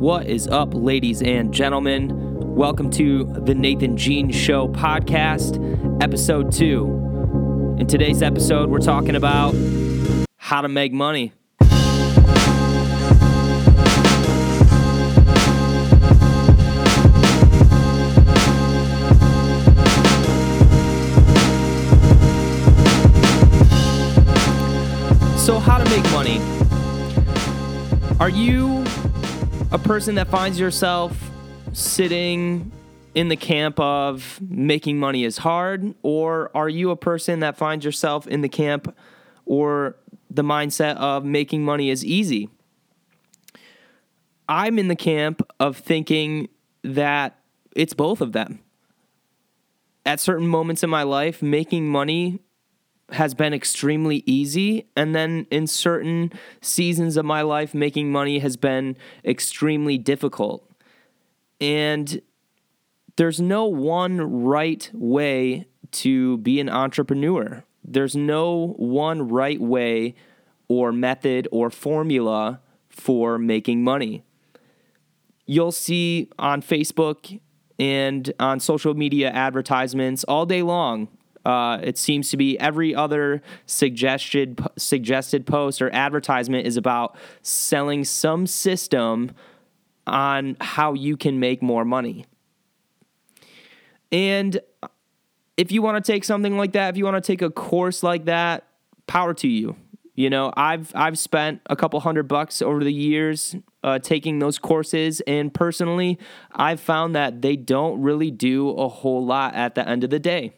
What 0.00 0.28
is 0.28 0.48
up, 0.48 0.72
ladies 0.72 1.20
and 1.20 1.52
gentlemen? 1.52 2.08
Welcome 2.54 2.90
to 2.92 3.24
the 3.44 3.54
Nathan 3.54 3.98
Jean 3.98 4.32
Show 4.32 4.66
podcast, 4.68 5.60
episode 6.02 6.52
two. 6.52 7.76
In 7.78 7.86
today's 7.86 8.22
episode, 8.22 8.70
we're 8.70 8.78
talking 8.78 9.14
about 9.14 9.54
how 10.38 10.62
to 10.62 10.68
make 10.68 10.94
money. 10.94 11.34
So, 25.36 25.58
how 25.58 25.76
to 25.76 25.84
make 25.90 26.10
money? 26.10 26.40
Are 28.18 28.30
you 28.30 28.82
a 29.72 29.78
person 29.78 30.16
that 30.16 30.28
finds 30.28 30.58
yourself 30.58 31.30
sitting 31.72 32.72
in 33.14 33.28
the 33.28 33.36
camp 33.36 33.78
of 33.78 34.40
making 34.40 34.98
money 34.98 35.24
is 35.24 35.38
hard, 35.38 35.94
or 36.02 36.50
are 36.54 36.68
you 36.68 36.90
a 36.90 36.96
person 36.96 37.40
that 37.40 37.56
finds 37.56 37.84
yourself 37.84 38.26
in 38.26 38.40
the 38.40 38.48
camp 38.48 38.96
or 39.46 39.96
the 40.28 40.42
mindset 40.42 40.96
of 40.96 41.24
making 41.24 41.64
money 41.64 41.90
is 41.90 42.04
easy? 42.04 42.48
I'm 44.48 44.78
in 44.78 44.88
the 44.88 44.96
camp 44.96 45.40
of 45.60 45.76
thinking 45.76 46.48
that 46.82 47.38
it's 47.76 47.94
both 47.94 48.20
of 48.20 48.32
them. 48.32 48.60
At 50.04 50.18
certain 50.18 50.48
moments 50.48 50.82
in 50.82 50.90
my 50.90 51.04
life, 51.04 51.42
making 51.42 51.88
money 51.88 52.40
has 53.12 53.34
been 53.34 53.52
extremely 53.52 54.22
easy. 54.26 54.86
And 54.96 55.14
then 55.14 55.46
in 55.50 55.66
certain 55.66 56.32
seasons 56.60 57.16
of 57.16 57.24
my 57.24 57.42
life, 57.42 57.74
making 57.74 58.10
money 58.12 58.38
has 58.38 58.56
been 58.56 58.96
extremely 59.24 59.98
difficult. 59.98 60.68
And 61.60 62.22
there's 63.16 63.40
no 63.40 63.66
one 63.66 64.42
right 64.44 64.90
way 64.94 65.66
to 65.92 66.38
be 66.38 66.60
an 66.60 66.68
entrepreneur. 66.68 67.64
There's 67.84 68.14
no 68.14 68.74
one 68.76 69.28
right 69.28 69.60
way 69.60 70.14
or 70.68 70.92
method 70.92 71.48
or 71.50 71.70
formula 71.70 72.60
for 72.88 73.38
making 73.38 73.82
money. 73.82 74.24
You'll 75.46 75.72
see 75.72 76.30
on 76.38 76.62
Facebook 76.62 77.40
and 77.78 78.32
on 78.38 78.60
social 78.60 78.94
media 78.94 79.30
advertisements 79.30 80.22
all 80.24 80.46
day 80.46 80.62
long 80.62 81.08
uh, 81.44 81.78
it 81.82 81.96
seems 81.96 82.30
to 82.30 82.36
be 82.36 82.58
every 82.58 82.94
other 82.94 83.42
suggested 83.66 84.60
suggested 84.76 85.46
post 85.46 85.80
or 85.80 85.90
advertisement 85.90 86.66
is 86.66 86.76
about 86.76 87.16
selling 87.42 88.04
some 88.04 88.46
system 88.46 89.32
on 90.06 90.56
how 90.60 90.92
you 90.92 91.16
can 91.16 91.40
make 91.40 91.62
more 91.62 91.84
money. 91.84 92.26
And 94.12 94.60
if 95.56 95.72
you 95.72 95.82
want 95.82 96.02
to 96.02 96.12
take 96.12 96.24
something 96.24 96.56
like 96.56 96.72
that, 96.72 96.90
if 96.90 96.96
you 96.96 97.04
want 97.04 97.22
to 97.22 97.26
take 97.26 97.42
a 97.42 97.50
course 97.50 98.02
like 98.02 98.26
that, 98.26 98.66
power 99.06 99.32
to 99.34 99.48
you. 99.48 99.76
You 100.14 100.28
know, 100.28 100.52
I've 100.54 100.92
I've 100.94 101.18
spent 101.18 101.62
a 101.66 101.76
couple 101.76 101.98
hundred 102.00 102.24
bucks 102.24 102.60
over 102.60 102.84
the 102.84 102.92
years 102.92 103.56
uh, 103.82 103.98
taking 103.98 104.38
those 104.38 104.58
courses, 104.58 105.22
and 105.26 105.54
personally, 105.54 106.18
I've 106.52 106.80
found 106.80 107.14
that 107.14 107.40
they 107.40 107.56
don't 107.56 108.02
really 108.02 108.30
do 108.30 108.70
a 108.70 108.88
whole 108.88 109.24
lot 109.24 109.54
at 109.54 109.74
the 109.74 109.88
end 109.88 110.04
of 110.04 110.10
the 110.10 110.18
day 110.18 110.52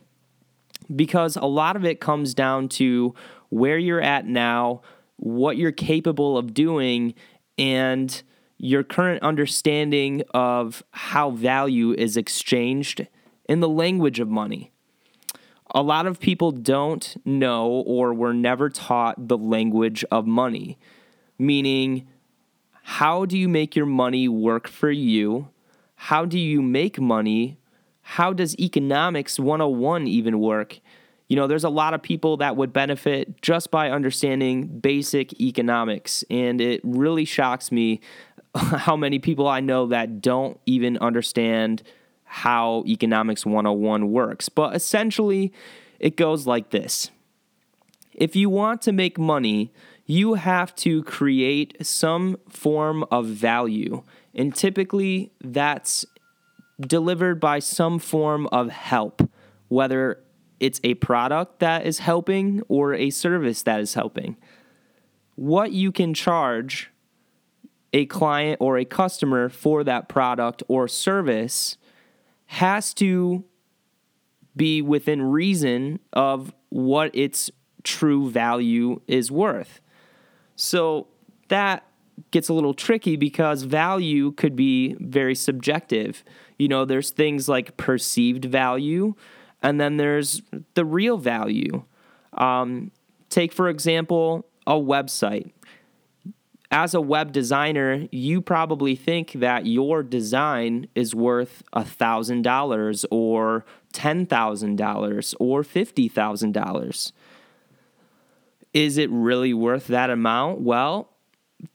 because 0.96 1.36
a 1.36 1.46
lot 1.46 1.76
of 1.76 1.84
it 1.84 2.00
comes 2.00 2.34
down 2.34 2.68
to 2.70 3.14
where 3.48 3.78
you're 3.78 4.00
at 4.00 4.26
now, 4.26 4.82
what 5.16 5.56
you're 5.56 5.72
capable 5.72 6.36
of 6.38 6.54
doing, 6.54 7.14
and 7.58 8.22
your 8.58 8.82
current 8.82 9.22
understanding 9.22 10.22
of 10.32 10.82
how 10.90 11.30
value 11.30 11.92
is 11.92 12.16
exchanged 12.16 13.06
in 13.48 13.60
the 13.60 13.68
language 13.68 14.20
of 14.20 14.28
money. 14.28 14.70
A 15.74 15.82
lot 15.82 16.06
of 16.06 16.20
people 16.20 16.52
don't 16.52 17.16
know 17.24 17.68
or 17.68 18.12
were 18.14 18.34
never 18.34 18.68
taught 18.68 19.28
the 19.28 19.38
language 19.38 20.04
of 20.10 20.26
money, 20.26 20.78
meaning, 21.38 22.06
how 22.82 23.24
do 23.24 23.38
you 23.38 23.48
make 23.48 23.74
your 23.74 23.86
money 23.86 24.28
work 24.28 24.68
for 24.68 24.90
you? 24.90 25.48
How 25.94 26.24
do 26.24 26.38
you 26.38 26.60
make 26.60 27.00
money 27.00 27.58
how 28.02 28.32
does 28.32 28.58
economics 28.58 29.38
101 29.38 30.06
even 30.06 30.38
work? 30.40 30.80
You 31.28 31.36
know, 31.36 31.46
there's 31.46 31.64
a 31.64 31.70
lot 31.70 31.94
of 31.94 32.02
people 32.02 32.36
that 32.38 32.56
would 32.56 32.72
benefit 32.72 33.40
just 33.40 33.70
by 33.70 33.90
understanding 33.90 34.66
basic 34.66 35.40
economics. 35.40 36.24
And 36.28 36.60
it 36.60 36.80
really 36.84 37.24
shocks 37.24 37.72
me 37.72 38.00
how 38.54 38.96
many 38.96 39.18
people 39.18 39.48
I 39.48 39.60
know 39.60 39.86
that 39.86 40.20
don't 40.20 40.60
even 40.66 40.98
understand 40.98 41.82
how 42.24 42.82
economics 42.86 43.46
101 43.46 44.10
works. 44.10 44.48
But 44.48 44.74
essentially, 44.74 45.52
it 45.98 46.16
goes 46.16 46.46
like 46.46 46.70
this 46.70 47.10
If 48.12 48.36
you 48.36 48.50
want 48.50 48.82
to 48.82 48.92
make 48.92 49.18
money, 49.18 49.72
you 50.06 50.34
have 50.34 50.74
to 50.76 51.02
create 51.04 51.76
some 51.84 52.36
form 52.48 53.04
of 53.10 53.26
value. 53.26 54.02
And 54.34 54.54
typically, 54.54 55.30
that's 55.40 56.04
delivered 56.88 57.40
by 57.40 57.58
some 57.58 57.98
form 57.98 58.46
of 58.52 58.70
help, 58.70 59.28
whether 59.68 60.22
it's 60.60 60.80
a 60.84 60.94
product 60.94 61.58
that 61.58 61.84
is 61.86 61.98
helping 61.98 62.62
or 62.68 62.94
a 62.94 63.10
service 63.10 63.62
that 63.62 63.80
is 63.80 63.94
helping. 63.94 64.36
What 65.34 65.72
you 65.72 65.90
can 65.90 66.14
charge 66.14 66.90
a 67.92 68.06
client 68.06 68.58
or 68.60 68.78
a 68.78 68.84
customer 68.84 69.48
for 69.48 69.84
that 69.84 70.08
product 70.08 70.62
or 70.68 70.88
service 70.88 71.76
has 72.46 72.94
to 72.94 73.44
be 74.54 74.82
within 74.82 75.22
reason 75.22 75.98
of 76.12 76.52
what 76.68 77.14
its 77.14 77.50
true 77.82 78.30
value 78.30 79.00
is 79.06 79.30
worth. 79.30 79.80
So 80.56 81.08
that 81.48 81.84
gets 82.30 82.48
a 82.48 82.54
little 82.54 82.74
tricky 82.74 83.16
because 83.16 83.62
value 83.62 84.32
could 84.32 84.56
be 84.56 84.96
very 85.00 85.34
subjective. 85.34 86.24
You 86.58 86.68
know, 86.68 86.84
there's 86.84 87.10
things 87.10 87.48
like 87.48 87.76
perceived 87.76 88.44
value, 88.44 89.14
and 89.62 89.80
then 89.80 89.96
there's 89.96 90.42
the 90.74 90.84
real 90.84 91.18
value. 91.18 91.84
Um, 92.34 92.90
take, 93.28 93.52
for 93.52 93.68
example, 93.68 94.46
a 94.66 94.74
website. 94.74 95.50
As 96.70 96.94
a 96.94 97.02
web 97.02 97.32
designer, 97.32 98.08
you 98.10 98.40
probably 98.40 98.96
think 98.96 99.32
that 99.32 99.66
your 99.66 100.02
design 100.02 100.88
is 100.94 101.14
worth 101.14 101.62
$1,000 101.74 103.04
or 103.10 103.66
$10,000 103.92 105.34
or 105.38 105.62
$50,000. 105.62 107.12
Is 108.72 108.96
it 108.96 109.10
really 109.10 109.52
worth 109.52 109.86
that 109.88 110.08
amount? 110.08 110.62
Well, 110.62 111.11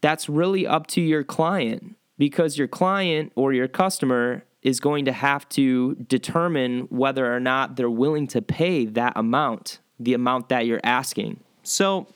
that's 0.00 0.28
really 0.28 0.66
up 0.66 0.86
to 0.88 1.00
your 1.00 1.24
client 1.24 1.96
because 2.18 2.58
your 2.58 2.68
client 2.68 3.32
or 3.34 3.52
your 3.52 3.68
customer 3.68 4.44
is 4.62 4.80
going 4.80 5.04
to 5.04 5.12
have 5.12 5.48
to 5.50 5.94
determine 5.94 6.80
whether 6.90 7.32
or 7.32 7.40
not 7.40 7.76
they're 7.76 7.88
willing 7.90 8.26
to 8.26 8.42
pay 8.42 8.84
that 8.84 9.12
amount, 9.16 9.78
the 10.00 10.14
amount 10.14 10.48
that 10.48 10.66
you're 10.66 10.80
asking. 10.82 11.40
So, 11.62 12.06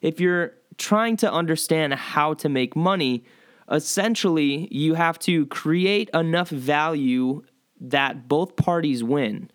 if 0.00 0.20
you're 0.20 0.54
trying 0.78 1.16
to 1.18 1.32
understand 1.32 1.94
how 1.94 2.34
to 2.34 2.48
make 2.48 2.76
money, 2.76 3.24
essentially 3.70 4.68
you 4.70 4.94
have 4.94 5.18
to 5.20 5.46
create 5.46 6.08
enough 6.14 6.48
value 6.48 7.42
that 7.80 8.28
both 8.28 8.56
parties 8.56 9.02
win. 9.02 9.50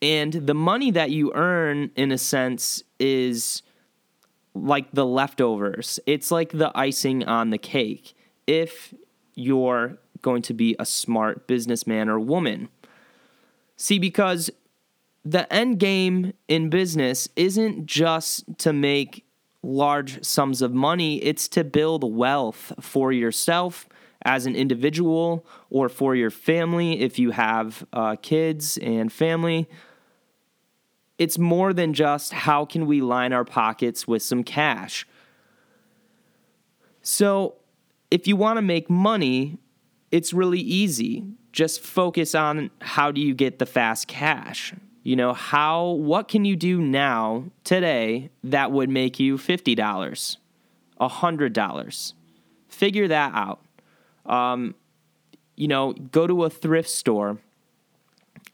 And 0.00 0.32
the 0.32 0.54
money 0.54 0.90
that 0.90 1.10
you 1.10 1.32
earn, 1.34 1.90
in 1.96 2.12
a 2.12 2.18
sense, 2.18 2.82
is 2.98 3.62
like 4.54 4.92
the 4.92 5.04
leftovers. 5.04 5.98
It's 6.06 6.30
like 6.30 6.50
the 6.50 6.70
icing 6.74 7.24
on 7.24 7.50
the 7.50 7.58
cake 7.58 8.14
if 8.46 8.94
you're 9.34 9.98
going 10.22 10.42
to 10.42 10.54
be 10.54 10.76
a 10.78 10.86
smart 10.86 11.46
businessman 11.46 12.08
or 12.08 12.18
woman. 12.20 12.68
See, 13.76 13.98
because 13.98 14.50
the 15.24 15.52
end 15.52 15.78
game 15.78 16.34
in 16.48 16.70
business 16.70 17.28
isn't 17.36 17.86
just 17.86 18.44
to 18.58 18.72
make 18.72 19.24
large 19.62 20.22
sums 20.24 20.62
of 20.62 20.72
money, 20.72 21.16
it's 21.22 21.48
to 21.48 21.64
build 21.64 22.04
wealth 22.14 22.72
for 22.80 23.12
yourself 23.12 23.88
as 24.24 24.46
an 24.46 24.54
individual 24.54 25.44
or 25.70 25.88
for 25.88 26.14
your 26.14 26.30
family 26.30 27.00
if 27.00 27.18
you 27.18 27.30
have 27.30 27.86
uh, 27.92 28.16
kids 28.16 28.78
and 28.78 29.12
family 29.12 29.68
it's 31.18 31.38
more 31.38 31.72
than 31.72 31.92
just 31.92 32.32
how 32.32 32.64
can 32.64 32.86
we 32.86 33.00
line 33.00 33.32
our 33.32 33.44
pockets 33.44 34.06
with 34.06 34.22
some 34.22 34.42
cash. 34.42 35.06
So, 37.02 37.56
if 38.10 38.26
you 38.26 38.36
want 38.36 38.58
to 38.58 38.62
make 38.62 38.88
money, 38.88 39.58
it's 40.10 40.32
really 40.32 40.60
easy. 40.60 41.24
Just 41.52 41.80
focus 41.80 42.34
on 42.34 42.70
how 42.80 43.10
do 43.10 43.20
you 43.20 43.34
get 43.34 43.58
the 43.58 43.66
fast 43.66 44.08
cash? 44.08 44.74
You 45.02 45.16
know, 45.16 45.34
how 45.34 45.90
what 45.90 46.28
can 46.28 46.44
you 46.44 46.56
do 46.56 46.80
now 46.80 47.44
today 47.62 48.30
that 48.42 48.72
would 48.72 48.88
make 48.88 49.20
you 49.20 49.36
$50, 49.36 50.36
$100? 51.00 52.12
Figure 52.68 53.08
that 53.08 53.34
out. 53.34 53.60
Um, 54.24 54.74
you 55.56 55.68
know, 55.68 55.92
go 55.92 56.26
to 56.26 56.44
a 56.44 56.50
thrift 56.50 56.88
store 56.88 57.38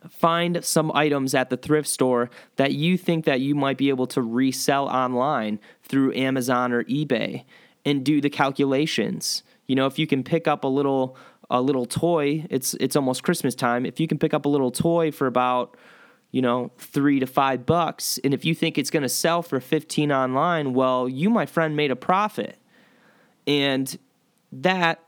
find 0.09 0.65
some 0.65 0.91
items 0.95 1.35
at 1.35 1.51
the 1.51 1.57
thrift 1.57 1.89
store 1.89 2.31
that 2.57 2.73
you 2.73 2.97
think 2.97 3.25
that 3.25 3.41
you 3.41 3.55
might 3.55 3.77
be 3.77 3.89
able 3.89 4.07
to 4.09 4.23
resell 4.23 4.89
online 4.89 5.61
through 5.83 6.15
Amazon 6.15 6.73
or 6.73 6.85
eBay 6.85 7.45
and 7.85 8.05
do 8.05 8.21
the 8.21 8.31
calculations. 8.31 9.43
You 9.67 9.75
know, 9.75 9.87
if 9.87 9.99
you 9.99 10.07
can 10.07 10.23
pick 10.23 10.49
up 10.49 10.65
a 10.65 10.69
little 10.69 11.17
a 11.53 11.61
little 11.61 11.85
toy, 11.85 12.47
it's 12.49 12.75
it's 12.75 12.97
almost 12.97 13.23
Christmas 13.23 13.55
time. 13.55 13.85
If 13.85 14.01
you 14.01 14.07
can 14.07 14.19
pick 14.19 14.33
up 14.33 14.45
a 14.45 14.49
little 14.49 14.71
toy 14.71 15.11
for 15.11 15.27
about 15.27 15.77
you 16.33 16.43
know, 16.43 16.71
three 16.79 17.19
to 17.21 17.27
five 17.27 17.67
bucks. 17.67 18.19
And 18.23 18.33
if 18.33 18.45
you 18.45 18.55
think 18.55 18.79
it's 18.79 18.91
going 18.91 19.03
to 19.03 19.09
sell 19.09 19.43
for 19.43 19.61
15 19.61 20.13
online, 20.13 20.75
well, 20.75 21.09
you, 21.09 21.29
my 21.29 21.47
friend, 21.47 21.77
made 21.77 21.91
a 21.91 21.97
profit. 21.97 22.57
And 23.47 23.99
that 24.53 25.03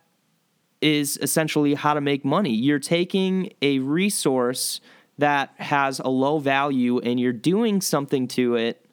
is 0.83 1.19
essentially 1.23 1.75
how 1.75 1.95
to 1.95 2.01
make 2.01 2.25
money. 2.25 2.51
You're 2.51 2.79
taking 2.79 3.53
a 3.63 3.79
resource 3.79 4.81
that 5.19 5.55
has 5.57 6.01
a 6.01 6.09
low 6.09 6.39
value 6.39 6.99
and 6.99 7.21
you're 7.21 7.33
doing 7.33 7.81
something 7.81 8.27
to 8.29 8.57
it 8.57 8.85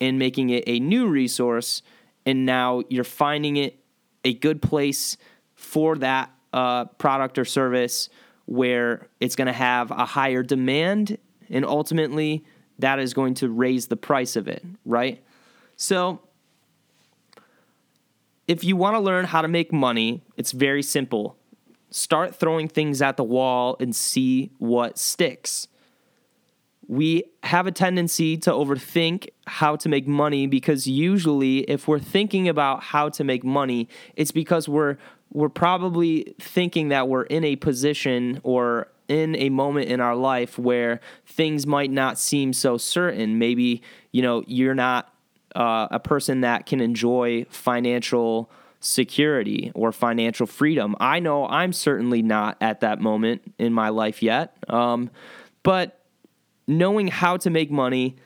and 0.00 0.18
making 0.18 0.50
it 0.50 0.64
a 0.66 0.78
new 0.78 1.08
resource. 1.08 1.82
And 2.26 2.44
now 2.44 2.82
you're 2.88 3.04
finding 3.04 3.56
it 3.56 3.78
a 4.24 4.34
good 4.34 4.60
place 4.60 5.16
for 5.54 5.96
that 5.96 6.30
uh, 6.52 6.86
product 6.86 7.38
or 7.38 7.44
service 7.44 8.08
where 8.46 9.08
it's 9.20 9.36
going 9.36 9.46
to 9.46 9.52
have 9.52 9.90
a 9.90 10.04
higher 10.04 10.42
demand. 10.42 11.16
And 11.48 11.64
ultimately, 11.64 12.44
that 12.78 12.98
is 12.98 13.14
going 13.14 13.34
to 13.34 13.48
raise 13.48 13.86
the 13.86 13.96
price 13.96 14.36
of 14.36 14.48
it, 14.48 14.64
right? 14.84 15.22
So, 15.76 16.20
if 18.50 18.64
you 18.64 18.74
want 18.74 18.96
to 18.96 18.98
learn 18.98 19.26
how 19.26 19.42
to 19.42 19.46
make 19.46 19.72
money, 19.72 20.24
it's 20.36 20.50
very 20.50 20.82
simple. 20.82 21.36
Start 21.90 22.34
throwing 22.34 22.66
things 22.66 23.00
at 23.00 23.16
the 23.16 23.22
wall 23.22 23.76
and 23.78 23.94
see 23.94 24.50
what 24.58 24.98
sticks. 24.98 25.68
We 26.88 27.22
have 27.44 27.68
a 27.68 27.70
tendency 27.70 28.36
to 28.38 28.50
overthink 28.50 29.28
how 29.46 29.76
to 29.76 29.88
make 29.88 30.08
money 30.08 30.48
because 30.48 30.88
usually 30.88 31.58
if 31.60 31.86
we're 31.86 32.00
thinking 32.00 32.48
about 32.48 32.82
how 32.82 33.08
to 33.10 33.22
make 33.22 33.44
money, 33.44 33.88
it's 34.16 34.32
because 34.32 34.68
we're 34.68 34.96
we're 35.32 35.48
probably 35.48 36.34
thinking 36.40 36.88
that 36.88 37.06
we're 37.06 37.22
in 37.22 37.44
a 37.44 37.54
position 37.54 38.40
or 38.42 38.88
in 39.06 39.36
a 39.36 39.48
moment 39.48 39.88
in 39.88 40.00
our 40.00 40.16
life 40.16 40.58
where 40.58 40.98
things 41.24 41.68
might 41.68 41.92
not 41.92 42.18
seem 42.18 42.52
so 42.52 42.76
certain. 42.76 43.38
Maybe, 43.38 43.80
you 44.10 44.22
know, 44.22 44.42
you're 44.48 44.74
not 44.74 45.14
uh, 45.54 45.88
a 45.90 46.00
person 46.00 46.42
that 46.42 46.66
can 46.66 46.80
enjoy 46.80 47.44
financial 47.50 48.50
security 48.80 49.70
or 49.74 49.92
financial 49.92 50.46
freedom. 50.46 50.96
I 50.98 51.20
know 51.20 51.46
I'm 51.46 51.72
certainly 51.72 52.22
not 52.22 52.56
at 52.60 52.80
that 52.80 53.00
moment 53.00 53.42
in 53.58 53.72
my 53.72 53.90
life 53.90 54.22
yet. 54.22 54.56
Um, 54.68 55.10
but 55.62 56.00
knowing 56.66 57.08
how 57.08 57.36
to 57.36 57.50
make 57.50 57.70
money, 57.70 58.16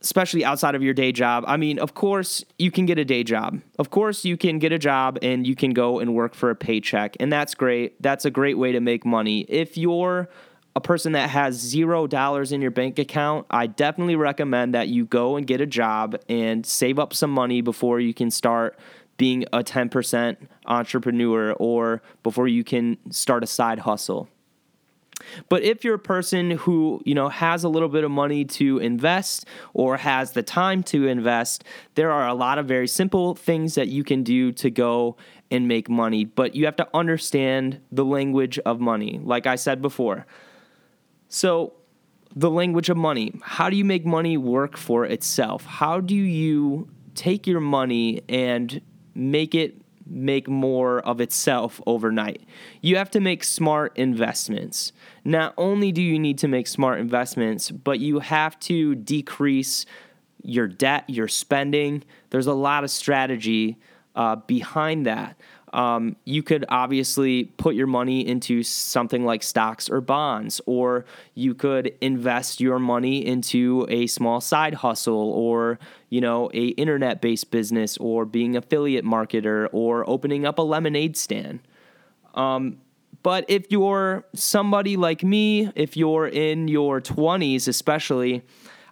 especially 0.00 0.44
outside 0.44 0.74
of 0.76 0.82
your 0.82 0.94
day 0.94 1.10
job, 1.10 1.44
I 1.48 1.56
mean, 1.56 1.78
of 1.80 1.94
course, 1.94 2.44
you 2.58 2.70
can 2.70 2.86
get 2.86 2.98
a 2.98 3.04
day 3.04 3.24
job. 3.24 3.60
Of 3.78 3.90
course, 3.90 4.24
you 4.24 4.36
can 4.36 4.58
get 4.58 4.72
a 4.72 4.78
job 4.78 5.18
and 5.22 5.46
you 5.46 5.56
can 5.56 5.72
go 5.72 5.98
and 5.98 6.14
work 6.14 6.34
for 6.34 6.50
a 6.50 6.56
paycheck. 6.56 7.16
And 7.18 7.32
that's 7.32 7.54
great. 7.54 8.00
That's 8.00 8.24
a 8.24 8.30
great 8.30 8.56
way 8.56 8.70
to 8.72 8.80
make 8.80 9.04
money. 9.04 9.40
If 9.48 9.76
you're 9.76 10.28
a 10.76 10.80
person 10.80 11.12
that 11.12 11.30
has 11.30 11.54
zero 11.54 12.06
dollars 12.06 12.50
in 12.50 12.60
your 12.60 12.70
bank 12.70 12.98
account, 12.98 13.46
I 13.50 13.66
definitely 13.66 14.16
recommend 14.16 14.74
that 14.74 14.88
you 14.88 15.06
go 15.06 15.36
and 15.36 15.46
get 15.46 15.60
a 15.60 15.66
job 15.66 16.16
and 16.28 16.66
save 16.66 16.98
up 16.98 17.14
some 17.14 17.30
money 17.30 17.60
before 17.60 18.00
you 18.00 18.12
can 18.12 18.30
start 18.30 18.76
being 19.16 19.44
a 19.52 19.62
10% 19.62 20.36
entrepreneur 20.66 21.52
or 21.52 22.02
before 22.24 22.48
you 22.48 22.64
can 22.64 22.98
start 23.10 23.44
a 23.44 23.46
side 23.46 23.80
hustle. 23.80 24.28
But 25.48 25.62
if 25.62 25.84
you're 25.84 25.94
a 25.94 25.98
person 25.98 26.52
who, 26.52 27.00
you 27.04 27.14
know, 27.14 27.28
has 27.28 27.62
a 27.62 27.68
little 27.68 27.88
bit 27.88 28.02
of 28.02 28.10
money 28.10 28.44
to 28.44 28.78
invest 28.78 29.46
or 29.72 29.96
has 29.96 30.32
the 30.32 30.42
time 30.42 30.82
to 30.84 31.06
invest, 31.06 31.62
there 31.94 32.10
are 32.10 32.26
a 32.26 32.34
lot 32.34 32.58
of 32.58 32.66
very 32.66 32.88
simple 32.88 33.36
things 33.36 33.76
that 33.76 33.88
you 33.88 34.02
can 34.02 34.24
do 34.24 34.50
to 34.52 34.70
go 34.70 35.16
and 35.50 35.68
make 35.68 35.88
money, 35.88 36.24
but 36.24 36.56
you 36.56 36.64
have 36.64 36.76
to 36.76 36.88
understand 36.92 37.80
the 37.92 38.04
language 38.04 38.58
of 38.60 38.80
money, 38.80 39.20
like 39.22 39.46
I 39.46 39.54
said 39.54 39.80
before. 39.80 40.26
So, 41.28 41.74
the 42.36 42.50
language 42.50 42.90
of 42.90 42.96
money. 42.96 43.32
How 43.42 43.70
do 43.70 43.76
you 43.76 43.84
make 43.84 44.04
money 44.04 44.36
work 44.36 44.76
for 44.76 45.04
itself? 45.04 45.64
How 45.64 46.00
do 46.00 46.14
you 46.14 46.88
take 47.14 47.46
your 47.46 47.60
money 47.60 48.22
and 48.28 48.80
make 49.14 49.54
it 49.54 49.80
make 50.06 50.48
more 50.48 51.00
of 51.00 51.20
itself 51.20 51.80
overnight? 51.86 52.42
You 52.80 52.96
have 52.96 53.10
to 53.12 53.20
make 53.20 53.44
smart 53.44 53.96
investments. 53.96 54.92
Not 55.24 55.54
only 55.56 55.92
do 55.92 56.02
you 56.02 56.18
need 56.18 56.38
to 56.38 56.48
make 56.48 56.66
smart 56.66 56.98
investments, 56.98 57.70
but 57.70 58.00
you 58.00 58.18
have 58.18 58.58
to 58.60 58.96
decrease 58.96 59.86
your 60.42 60.66
debt, 60.66 61.08
your 61.08 61.28
spending. 61.28 62.02
There's 62.30 62.48
a 62.48 62.52
lot 62.52 62.84
of 62.84 62.90
strategy 62.90 63.78
uh, 64.14 64.36
behind 64.36 65.06
that. 65.06 65.36
Um, 65.72 66.14
you 66.24 66.44
could 66.44 66.64
obviously 66.68 67.44
put 67.44 67.74
your 67.74 67.88
money 67.88 68.24
into 68.24 68.62
something 68.62 69.24
like 69.24 69.42
stocks 69.42 69.90
or 69.90 70.00
bonds, 70.00 70.60
or 70.66 71.04
you 71.34 71.52
could 71.52 71.92
invest 72.00 72.60
your 72.60 72.78
money 72.78 73.26
into 73.26 73.84
a 73.88 74.06
small 74.06 74.40
side 74.40 74.74
hustle, 74.74 75.32
or 75.32 75.80
you 76.10 76.20
know, 76.20 76.48
a 76.54 76.68
internet-based 76.68 77.50
business, 77.50 77.96
or 77.96 78.24
being 78.24 78.56
affiliate 78.56 79.04
marketer, 79.04 79.68
or 79.72 80.08
opening 80.08 80.46
up 80.46 80.60
a 80.60 80.62
lemonade 80.62 81.16
stand. 81.16 81.58
Um, 82.34 82.78
but 83.24 83.44
if 83.48 83.66
you're 83.70 84.24
somebody 84.34 84.96
like 84.96 85.24
me, 85.24 85.72
if 85.74 85.96
you're 85.96 86.28
in 86.28 86.68
your 86.68 87.00
20s, 87.00 87.66
especially, 87.66 88.42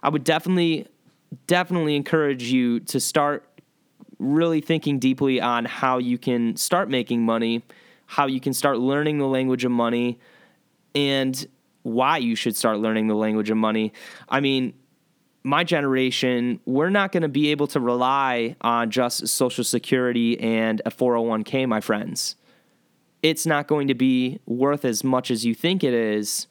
I 0.01 0.09
would 0.09 0.23
definitely, 0.25 0.87
definitely 1.47 1.95
encourage 1.95 2.43
you 2.51 2.81
to 2.81 2.99
start 2.99 3.47
really 4.23 4.61
thinking 4.61 4.99
deeply 4.99 5.41
on 5.41 5.65
how 5.65 5.97
you 5.97 6.17
can 6.17 6.55
start 6.55 6.89
making 6.89 7.23
money, 7.23 7.63
how 8.05 8.25
you 8.27 8.39
can 8.39 8.53
start 8.53 8.79
learning 8.79 9.17
the 9.17 9.27
language 9.27 9.65
of 9.65 9.71
money, 9.71 10.19
and 10.95 11.47
why 11.83 12.17
you 12.17 12.35
should 12.35 12.55
start 12.55 12.79
learning 12.79 13.07
the 13.07 13.15
language 13.15 13.49
of 13.49 13.57
money. 13.57 13.93
I 14.29 14.39
mean, 14.39 14.73
my 15.43 15.63
generation, 15.63 16.59
we're 16.65 16.89
not 16.89 17.11
going 17.11 17.23
to 17.23 17.29
be 17.29 17.51
able 17.51 17.67
to 17.67 17.79
rely 17.79 18.55
on 18.61 18.89
just 18.89 19.27
Social 19.27 19.63
Security 19.63 20.39
and 20.39 20.81
a 20.85 20.91
401k, 20.91 21.67
my 21.67 21.81
friends. 21.81 22.37
It's 23.21 23.45
not 23.45 23.67
going 23.67 23.87
to 23.89 23.93
be 23.93 24.39
worth 24.45 24.85
as 24.85 25.03
much 25.03 25.29
as 25.29 25.45
you 25.45 25.53
think 25.53 25.83
it 25.83 25.93
is, 25.93 26.47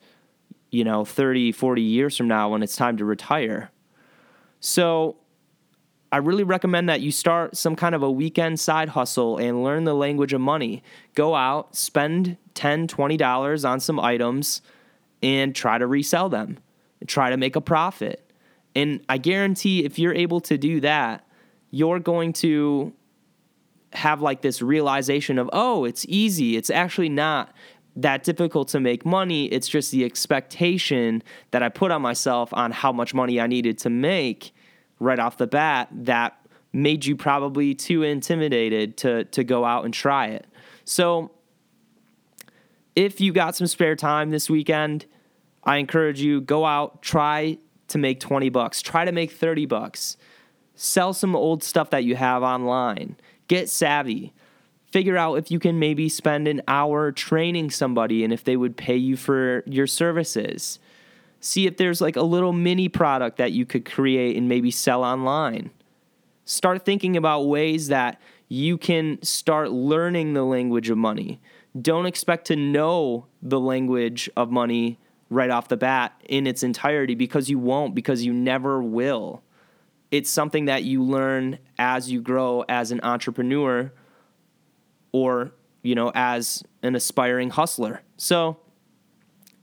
you 0.71 0.85
know, 0.85 1.05
30, 1.05 1.53
40 1.53 1.83
years 1.83 2.17
from 2.17 2.29
now 2.29 2.51
when 2.51 2.63
it's 2.63 2.77
time 2.77 2.97
to 2.99 3.05
retire. 3.05 3.71
So, 4.61 5.17
I 6.13 6.19
really 6.19 6.45
recommend 6.45 6.91
that 6.91 7.01
you 7.01 7.11
start 7.11 7.57
some 7.57 7.75
kind 7.75 7.95
of 7.95 8.03
a 8.03 8.11
weekend 8.11 8.61
side 8.61 8.91
hustle 8.91 9.39
and 9.39 9.65
learn 9.65 9.85
the 9.85 9.95
language 9.95 10.35
of 10.35 10.43
money. 10.43 10.83
Go 11.15 11.35
out, 11.35 11.75
spend 11.75 12.37
$10, 12.55 12.87
$20 12.87 13.69
on 13.69 13.81
some 13.81 13.99
items 13.99 14.61
and 15.23 15.55
try 15.55 15.79
to 15.79 15.87
resell 15.87 16.29
them. 16.29 16.59
Try 17.07 17.31
to 17.31 17.39
make 17.39 17.57
a 17.57 17.63
profit. 17.63 18.31
And 18.75 19.03
I 19.09 19.17
guarantee 19.17 19.87
if 19.87 19.99
you're 19.99 20.13
able 20.13 20.43
to 20.43 20.59
do 20.59 20.81
that, 20.81 21.27
you're 21.71 21.99
going 21.99 22.35
to 22.35 22.93
have 23.95 24.21
like 24.21 24.43
this 24.43 24.61
realization 24.61 25.39
of, 25.39 25.49
oh, 25.55 25.87
it's 25.87 26.05
easy. 26.09 26.59
It's 26.59 26.69
actually 26.69 27.09
not 27.09 27.55
that 27.97 28.23
difficult 28.23 28.69
to 28.69 28.81
make 28.81 29.07
money. 29.07 29.47
It's 29.47 29.69
just 29.69 29.91
the 29.91 30.05
expectation 30.05 31.23
that 31.53 31.63
I 31.63 31.71
put 31.71 31.91
on 31.91 32.03
myself 32.03 32.53
on 32.53 32.71
how 32.71 32.93
much 32.93 33.15
money 33.15 33.41
I 33.41 33.47
needed 33.47 33.79
to 33.79 33.91
make 33.91 34.53
right 35.03 35.19
off 35.19 35.37
the 35.37 35.47
bat 35.47 35.89
that 35.93 36.39
made 36.73 37.05
you 37.05 37.17
probably 37.17 37.75
too 37.75 38.03
intimidated 38.03 38.97
to 38.97 39.25
to 39.25 39.45
go 39.45 39.65
out 39.65 39.85
and 39.85 39.93
try 39.93 40.29
it. 40.29 40.47
So 40.85 41.33
if 42.97 43.21
you 43.21 43.33
got 43.33 43.57
some 43.57 43.67
spare 43.67 43.97
time 43.97 44.31
this 44.31 44.49
weekend, 44.49 45.07
I 45.65 45.77
encourage 45.79 46.21
you 46.21 46.41
go 46.41 46.65
out, 46.65 47.03
try 47.03 47.59
to 47.89 47.99
make 47.99 48.21
20 48.21 48.49
bucks, 48.49 48.83
try 48.83 49.05
to 49.05 49.13
make 49.13 49.33
30 49.33 49.67
bucks. 49.67 50.17
Sell 50.75 51.13
some 51.13 51.37
old 51.37 51.63
stuff 51.63 51.91
that 51.91 52.05
you 52.05 52.17
have 52.17 52.43
online. 52.43 53.17
Get 53.49 53.69
savvy. 53.69 54.33
Figure 54.91 55.17
out 55.17 55.35
if 55.35 55.51
you 55.51 55.59
can 55.59 55.79
maybe 55.79 56.09
spend 56.09 56.49
an 56.49 56.63
hour 56.67 57.13
training 57.13 57.71
somebody 57.71 58.25
and 58.25 58.33
if 58.33 58.45
they 58.45 58.57
would 58.57 58.77
pay 58.77 58.97
you 58.97 59.17
for 59.17 59.63
your 59.67 59.87
services 59.87 60.79
see 61.43 61.67
if 61.67 61.77
there's 61.77 62.01
like 62.01 62.17
a 62.17 62.23
little 62.23 62.53
mini 62.53 62.89
product 62.89 63.37
that 63.37 63.53
you 63.53 63.67
could 63.67 63.85
create 63.85 64.37
and 64.37 64.49
maybe 64.49 64.71
sell 64.71 65.05
online. 65.05 65.71
Start 66.45 66.85
thinking 66.85 67.17
about 67.17 67.43
ways 67.43 67.89
that 67.89 68.21
you 68.49 68.79
can 68.79 69.23
start 69.23 69.71
learning 69.71 70.33
the 70.33 70.45
language 70.45 70.89
of 70.89 70.97
money. 70.97 71.41
Don't 71.81 72.07
expect 72.07 72.47
to 72.47 72.57
know 72.57 73.27
the 73.43 73.61
language 73.61 74.31
of 74.37 74.51
money 74.51 74.99
right 75.29 75.51
off 75.51 75.69
the 75.69 75.77
bat 75.77 76.19
in 76.29 76.47
its 76.47 76.63
entirety 76.63 77.15
because 77.15 77.51
you 77.51 77.59
won't, 77.59 77.95
because 77.95 78.25
you 78.25 78.33
never 78.33 78.83
will. 78.83 79.43
It's 80.11 80.31
something 80.31 80.67
that 80.67 80.85
you 80.85 81.03
learn 81.03 81.59
as 81.79 82.11
you 82.11 82.21
grow 82.23 82.65
as 82.69 82.93
an 82.93 83.01
entrepreneur 83.03 83.93
or 85.13 85.53
you 85.83 85.95
know, 85.95 86.13
as 86.15 86.63
an 86.83 86.95
aspiring 86.95 87.51
hustler. 87.51 88.03
So 88.17 88.59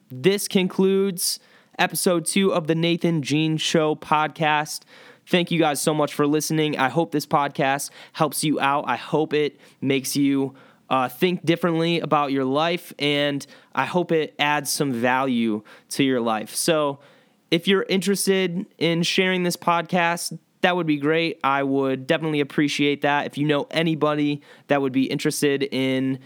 this 0.10 0.48
concludes 0.48 1.40
episode 1.80 2.26
two 2.26 2.54
of 2.54 2.68
the 2.68 2.76
Nathan 2.76 3.22
Jean 3.22 3.58
Show 3.58 3.96
podcast. 3.96 4.82
Thank 5.26 5.50
you 5.52 5.60
guys 5.60 5.82
so 5.82 5.94
much 5.94 6.14
for 6.14 6.28
listening. 6.28 6.78
I 6.78 6.90
hope 6.90 7.12
this 7.12 7.26
podcast 7.26 7.90
helps 8.14 8.44
you 8.44 8.60
out. 8.60 8.86
I 8.88 8.98
hope 8.98 9.34
it 9.34 9.60
makes 9.82 10.16
you 10.16 10.56
uh, 10.90 11.08
think 11.08 11.46
differently 11.46 12.00
about 12.00 12.32
your 12.32 12.46
life, 12.46 12.94
and 13.00 13.46
I 13.74 13.86
hope 13.86 14.12
it 14.12 14.36
adds 14.40 14.72
some 14.72 14.92
value 14.92 15.64
to 15.90 16.04
your 16.04 16.20
life. 16.20 16.54
So, 16.54 17.00
if 17.52 17.68
you're 17.68 17.86
interested 17.90 18.66
in 18.78 19.02
sharing 19.02 19.44
this 19.44 19.56
podcast, 19.56 20.38
that 20.62 20.76
would 20.76 20.88
be 20.88 20.98
great. 20.98 21.40
I 21.44 21.64
would 21.64 22.06
definitely 22.06 22.42
appreciate 22.42 23.02
that. 23.02 23.26
If 23.26 23.38
you 23.38 23.46
know 23.48 23.68
anybody 23.72 24.42
that 24.68 24.82
would 24.82 24.94
be 24.94 25.06
interested 25.06 25.64
in 25.64 26.20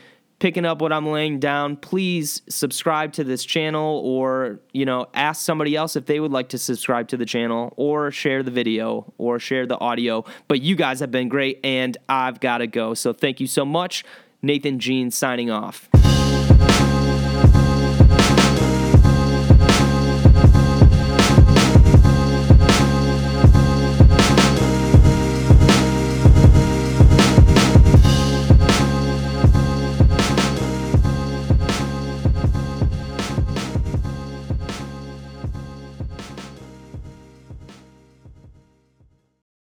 picking 0.43 0.65
up 0.65 0.81
what 0.81 0.91
I'm 0.91 1.07
laying 1.07 1.39
down, 1.39 1.77
please 1.77 2.41
subscribe 2.49 3.13
to 3.13 3.23
this 3.23 3.45
channel 3.45 4.01
or, 4.03 4.59
you 4.73 4.83
know, 4.83 5.07
ask 5.13 5.41
somebody 5.41 5.73
else 5.73 5.95
if 5.95 6.05
they 6.05 6.19
would 6.19 6.33
like 6.33 6.49
to 6.49 6.57
subscribe 6.57 7.07
to 7.07 7.15
the 7.15 7.25
channel 7.25 7.73
or 7.77 8.11
share 8.11 8.43
the 8.43 8.51
video 8.51 9.13
or 9.17 9.39
share 9.39 9.65
the 9.65 9.79
audio. 9.79 10.25
But 10.49 10.61
you 10.61 10.75
guys 10.75 10.99
have 10.99 11.11
been 11.11 11.29
great 11.29 11.61
and 11.63 11.97
I've 12.09 12.41
got 12.41 12.57
to 12.57 12.67
go. 12.67 12.93
So 12.93 13.13
thank 13.13 13.39
you 13.39 13.47
so 13.47 13.63
much. 13.63 14.03
Nathan 14.41 14.79
Jean 14.79 15.11
signing 15.11 15.49
off. 15.49 15.87